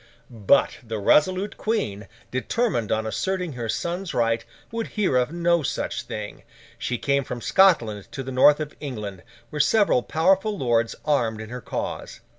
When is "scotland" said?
7.39-8.11